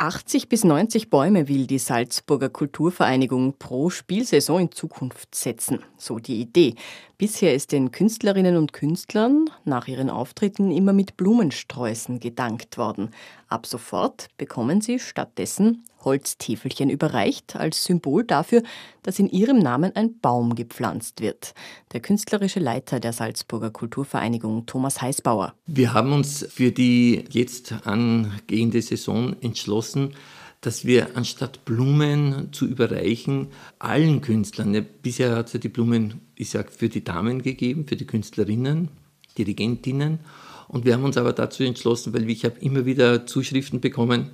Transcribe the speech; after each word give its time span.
80 0.00 0.48
bis 0.48 0.62
90 0.62 1.10
Bäume 1.10 1.48
will 1.48 1.66
die 1.66 1.80
Salzburger 1.80 2.48
Kulturvereinigung 2.48 3.54
pro 3.58 3.90
Spielsaison 3.90 4.60
in 4.60 4.70
Zukunft 4.70 5.34
setzen. 5.34 5.80
So 5.96 6.20
die 6.20 6.40
Idee. 6.40 6.76
Bisher 7.18 7.52
ist 7.52 7.72
den 7.72 7.90
Künstlerinnen 7.90 8.56
und 8.56 8.72
Künstlern 8.72 9.50
nach 9.64 9.88
ihren 9.88 10.08
Auftritten 10.08 10.70
immer 10.70 10.92
mit 10.92 11.16
Blumensträußen 11.16 12.20
gedankt 12.20 12.78
worden. 12.78 13.10
Ab 13.48 13.66
sofort 13.66 14.28
bekommen 14.38 14.80
sie 14.80 15.00
stattdessen 15.00 15.82
Holztäfelchen 16.08 16.88
überreicht, 16.88 17.54
als 17.54 17.84
Symbol 17.84 18.24
dafür, 18.24 18.62
dass 19.02 19.18
in 19.18 19.28
ihrem 19.28 19.58
Namen 19.58 19.94
ein 19.94 20.18
Baum 20.20 20.54
gepflanzt 20.54 21.20
wird. 21.20 21.54
Der 21.92 22.00
künstlerische 22.00 22.60
Leiter 22.60 22.98
der 22.98 23.12
Salzburger 23.12 23.70
Kulturvereinigung, 23.70 24.64
Thomas 24.64 25.02
Heißbauer. 25.02 25.54
Wir 25.66 25.92
haben 25.92 26.12
uns 26.12 26.46
für 26.48 26.72
die 26.72 27.24
jetzt 27.30 27.72
angehende 27.84 28.80
Saison 28.80 29.36
entschlossen, 29.42 30.14
dass 30.60 30.84
wir 30.84 31.16
anstatt 31.16 31.64
Blumen 31.64 32.48
zu 32.52 32.66
überreichen, 32.66 33.48
allen 33.78 34.20
Künstlern, 34.22 34.74
ja, 34.74 34.80
bisher 35.02 35.36
hat 35.36 35.48
es 35.48 35.52
ja 35.52 35.60
die 35.60 35.68
Blumen, 35.68 36.20
ich 36.34 36.50
sag, 36.50 36.72
für 36.72 36.88
die 36.88 37.04
Damen 37.04 37.42
gegeben, 37.42 37.86
für 37.86 37.96
die 37.96 38.06
Künstlerinnen, 38.06 38.88
Dirigentinnen. 39.36 40.18
Und 40.66 40.84
wir 40.84 40.94
haben 40.94 41.04
uns 41.04 41.16
aber 41.16 41.32
dazu 41.32 41.62
entschlossen, 41.62 42.12
weil 42.12 42.28
ich 42.28 42.44
habe 42.44 42.58
immer 42.60 42.84
wieder 42.84 43.26
Zuschriften 43.26 43.80
bekommen, 43.80 44.30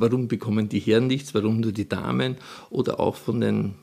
warum 0.00 0.28
bekommen 0.28 0.68
die 0.68 0.80
Herren 0.80 1.06
nichts, 1.06 1.34
warum 1.34 1.60
nur 1.60 1.72
die 1.72 1.88
Damen? 1.88 2.36
Oder 2.70 3.00
auch 3.00 3.16
von 3.16 3.40
den 3.40 3.74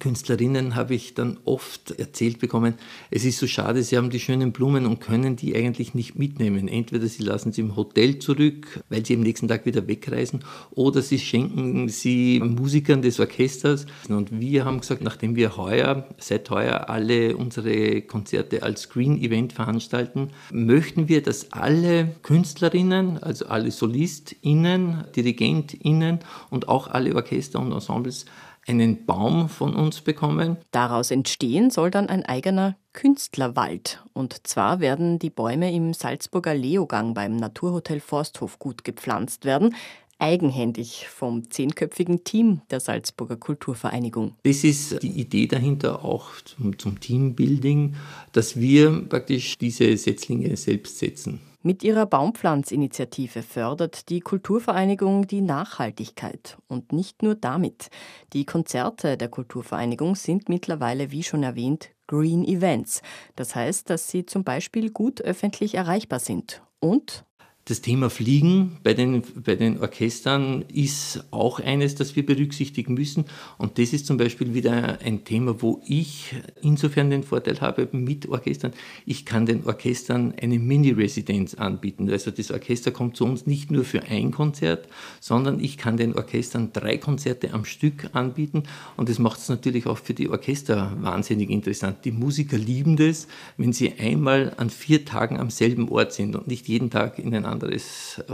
Künstlerinnen 0.00 0.74
habe 0.74 0.96
ich 0.96 1.14
dann 1.14 1.38
oft 1.44 1.92
erzählt 1.92 2.40
bekommen, 2.40 2.74
es 3.10 3.24
ist 3.24 3.38
so 3.38 3.46
schade, 3.46 3.84
sie 3.84 3.96
haben 3.96 4.10
die 4.10 4.18
schönen 4.18 4.50
Blumen 4.50 4.84
und 4.84 5.00
können 5.00 5.36
die 5.36 5.54
eigentlich 5.54 5.94
nicht 5.94 6.18
mitnehmen. 6.18 6.66
Entweder 6.66 7.06
sie 7.06 7.22
lassen 7.22 7.52
sie 7.52 7.60
im 7.60 7.76
Hotel 7.76 8.18
zurück, 8.18 8.82
weil 8.88 9.06
sie 9.06 9.14
am 9.14 9.20
nächsten 9.20 9.46
Tag 9.46 9.64
wieder 9.64 9.86
wegreisen, 9.86 10.40
oder 10.72 11.02
sie 11.02 11.20
schenken 11.20 11.88
sie 11.88 12.40
Musikern 12.40 13.00
des 13.00 13.20
Orchesters. 13.20 13.86
Und 14.08 14.40
wir 14.40 14.64
haben 14.64 14.80
gesagt, 14.80 15.02
nachdem 15.02 15.36
wir 15.36 15.56
heuer, 15.56 16.06
seit 16.18 16.50
heuer 16.50 16.90
alle 16.90 17.36
unsere 17.36 18.02
Konzerte 18.02 18.64
als 18.64 18.88
Green 18.88 19.22
Event 19.22 19.52
veranstalten, 19.52 20.30
möchten 20.52 21.08
wir, 21.08 21.22
dass 21.22 21.52
alle 21.52 22.16
Künstlerinnen, 22.22 23.22
also 23.22 23.46
alle 23.46 23.70
SolistInnen, 23.70 25.04
DirigentInnen 25.14 26.18
und 26.50 26.68
auch 26.68 26.88
alle 26.88 27.14
Orchester 27.14 27.60
und 27.60 27.70
Ensembles 27.70 28.26
einen 28.66 29.06
Baum 29.06 29.48
von 29.48 29.74
uns 29.74 30.00
bekommen. 30.00 30.56
Daraus 30.70 31.10
entstehen 31.10 31.70
soll 31.70 31.90
dann 31.90 32.08
ein 32.08 32.24
eigener 32.24 32.76
Künstlerwald. 32.92 34.02
Und 34.12 34.46
zwar 34.46 34.80
werden 34.80 35.18
die 35.18 35.30
Bäume 35.30 35.72
im 35.72 35.94
Salzburger 35.94 36.54
Leogang 36.54 37.14
beim 37.14 37.36
Naturhotel 37.36 38.00
Forsthof 38.00 38.58
gut 38.58 38.84
gepflanzt 38.84 39.44
werden 39.44 39.74
eigenhändig 40.18 41.08
vom 41.08 41.50
zehnköpfigen 41.50 42.24
Team 42.24 42.62
der 42.70 42.80
Salzburger 42.80 43.36
Kulturvereinigung. 43.36 44.34
Das 44.44 44.64
ist 44.64 45.02
die 45.02 45.20
Idee 45.20 45.46
dahinter 45.46 46.04
auch 46.04 46.30
zum, 46.44 46.78
zum 46.78 47.00
Teambuilding, 47.00 47.96
dass 48.32 48.58
wir 48.58 49.02
praktisch 49.08 49.58
diese 49.58 49.96
Setzlinge 49.96 50.56
selbst 50.56 50.98
setzen. 50.98 51.40
Mit 51.66 51.82
ihrer 51.82 52.06
Baumpflanzinitiative 52.06 53.42
fördert 53.42 54.08
die 54.08 54.20
Kulturvereinigung 54.20 55.26
die 55.26 55.40
Nachhaltigkeit. 55.40 56.58
Und 56.68 56.92
nicht 56.92 57.24
nur 57.24 57.34
damit. 57.34 57.88
Die 58.32 58.46
Konzerte 58.46 59.16
der 59.16 59.26
Kulturvereinigung 59.26 60.14
sind 60.14 60.48
mittlerweile, 60.48 61.10
wie 61.10 61.24
schon 61.24 61.42
erwähnt, 61.42 61.90
Green 62.06 62.44
Events. 62.44 63.02
Das 63.34 63.56
heißt, 63.56 63.90
dass 63.90 64.08
sie 64.08 64.24
zum 64.24 64.44
Beispiel 64.44 64.92
gut 64.92 65.20
öffentlich 65.22 65.74
erreichbar 65.74 66.20
sind 66.20 66.62
und 66.78 67.24
das 67.68 67.80
Thema 67.80 68.10
Fliegen 68.10 68.76
bei 68.84 68.94
den, 68.94 69.24
bei 69.44 69.56
den 69.56 69.80
Orchestern 69.80 70.64
ist 70.72 71.24
auch 71.32 71.58
eines, 71.58 71.96
das 71.96 72.14
wir 72.14 72.24
berücksichtigen 72.24 72.94
müssen. 72.94 73.24
Und 73.58 73.78
das 73.78 73.92
ist 73.92 74.06
zum 74.06 74.18
Beispiel 74.18 74.54
wieder 74.54 75.00
ein 75.04 75.24
Thema, 75.24 75.60
wo 75.60 75.82
ich 75.84 76.32
insofern 76.62 77.10
den 77.10 77.24
Vorteil 77.24 77.60
habe 77.60 77.88
mit 77.90 78.28
Orchestern. 78.28 78.72
Ich 79.04 79.26
kann 79.26 79.46
den 79.46 79.66
Orchestern 79.66 80.32
eine 80.40 80.60
Mini-Residenz 80.60 81.54
anbieten. 81.54 82.08
Also 82.08 82.30
das 82.30 82.52
Orchester 82.52 82.92
kommt 82.92 83.16
zu 83.16 83.24
uns 83.24 83.46
nicht 83.46 83.72
nur 83.72 83.82
für 83.82 84.04
ein 84.04 84.30
Konzert, 84.30 84.86
sondern 85.18 85.58
ich 85.58 85.76
kann 85.76 85.96
den 85.96 86.14
Orchestern 86.14 86.72
drei 86.72 86.98
Konzerte 86.98 87.52
am 87.52 87.64
Stück 87.64 88.10
anbieten. 88.12 88.62
Und 88.96 89.08
das 89.08 89.18
macht 89.18 89.40
es 89.40 89.48
natürlich 89.48 89.86
auch 89.86 89.98
für 89.98 90.14
die 90.14 90.28
Orchester 90.28 90.96
wahnsinnig 91.00 91.50
interessant. 91.50 92.04
Die 92.04 92.12
Musiker 92.12 92.58
lieben 92.58 92.96
das, 92.96 93.26
wenn 93.56 93.72
sie 93.72 93.94
einmal 93.98 94.54
an 94.56 94.70
vier 94.70 95.04
Tagen 95.04 95.40
am 95.40 95.50
selben 95.50 95.88
Ort 95.88 96.12
sind 96.12 96.36
und 96.36 96.46
nicht 96.46 96.68
jeden 96.68 96.90
Tag 96.90 97.18
in 97.18 97.34
ein 97.34 97.44
anderes 97.44 97.55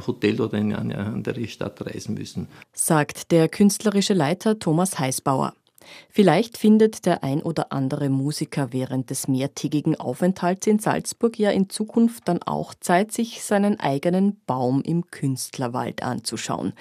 Hotel 0.06 0.40
oder 0.40 0.58
in 0.58 0.74
eine 0.74 0.98
andere 0.98 1.46
Stadt 1.46 1.84
reisen 1.84 2.14
müssen. 2.14 2.48
Sagt 2.72 3.30
der 3.30 3.48
künstlerische 3.48 4.14
Leiter 4.14 4.58
Thomas 4.58 4.98
Heißbauer. 4.98 5.54
Vielleicht 6.10 6.58
findet 6.58 7.06
der 7.06 7.24
ein 7.24 7.42
oder 7.42 7.72
andere 7.72 8.08
Musiker 8.08 8.72
während 8.72 9.10
des 9.10 9.28
mehrtägigen 9.28 9.98
Aufenthalts 9.98 10.66
in 10.66 10.78
Salzburg 10.78 11.38
ja 11.38 11.50
in 11.50 11.68
Zukunft 11.68 12.28
dann 12.28 12.42
auch 12.42 12.74
Zeit, 12.74 13.12
sich 13.12 13.42
seinen 13.42 13.80
eigenen 13.80 14.40
Baum 14.46 14.82
im 14.82 15.10
Künstlerwald 15.10 16.02
anzuschauen. 16.02 16.72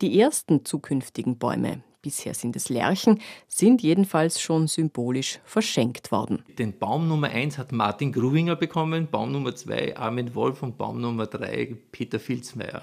Die 0.00 0.18
ersten 0.18 0.64
zukünftigen 0.64 1.38
Bäume, 1.38 1.82
bisher 2.02 2.34
sind 2.34 2.56
es 2.56 2.68
Lerchen, 2.68 3.20
sind 3.46 3.82
jedenfalls 3.82 4.40
schon 4.40 4.66
symbolisch 4.66 5.40
verschenkt 5.44 6.12
worden. 6.12 6.42
Den 6.58 6.78
Baum 6.78 7.08
Nummer 7.08 7.28
1 7.28 7.58
hat 7.58 7.72
Martin 7.72 8.12
Gruwinger 8.12 8.56
bekommen, 8.56 9.08
Baum 9.10 9.32
Nummer 9.32 9.54
2 9.54 9.96
Armin 9.96 10.34
Wolf 10.34 10.62
und 10.62 10.78
Baum 10.78 11.00
Nummer 11.00 11.26
3 11.26 11.76
Peter 11.92 12.20
Filzmeier. 12.20 12.82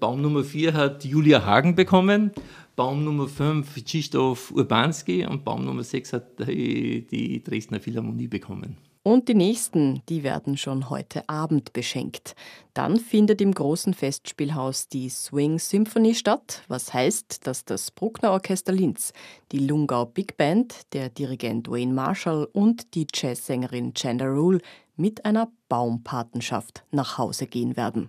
Baum 0.00 0.20
Nummer 0.20 0.44
4 0.44 0.74
hat 0.74 1.04
Julia 1.04 1.44
Hagen 1.44 1.74
bekommen, 1.74 2.32
Baum 2.76 3.04
Nummer 3.04 3.28
5 3.28 3.74
Krzysztof 3.74 4.50
Urbanski 4.50 5.24
und 5.24 5.44
Baum 5.44 5.64
Nummer 5.64 5.84
6 5.84 6.12
hat 6.12 6.48
die, 6.48 7.06
die 7.06 7.42
Dresdner 7.42 7.80
Philharmonie 7.80 8.28
bekommen. 8.28 8.76
Und 9.06 9.28
die 9.28 9.34
nächsten, 9.34 10.02
die 10.08 10.22
werden 10.22 10.56
schon 10.56 10.88
heute 10.88 11.28
Abend 11.28 11.74
beschenkt. 11.74 12.34
Dann 12.72 12.96
findet 12.96 13.42
im 13.42 13.52
großen 13.52 13.92
Festspielhaus 13.92 14.88
die 14.88 15.10
Swing 15.10 15.58
Symphony 15.58 16.14
statt, 16.14 16.62
was 16.68 16.94
heißt, 16.94 17.46
dass 17.46 17.66
das 17.66 17.90
Bruckner 17.90 18.30
Orchester 18.30 18.72
Linz, 18.72 19.12
die 19.52 19.58
Lungau 19.58 20.06
Big 20.06 20.38
Band, 20.38 20.90
der 20.94 21.10
Dirigent 21.10 21.68
Wayne 21.68 21.92
Marshall 21.92 22.48
und 22.54 22.94
die 22.94 23.06
Jazzsängerin 23.12 23.92
Chanda 23.92 24.24
Rule 24.24 24.60
mit 24.96 25.26
einer 25.26 25.52
Baumpatenschaft 25.68 26.82
nach 26.90 27.18
Hause 27.18 27.46
gehen 27.46 27.76
werden. 27.76 28.08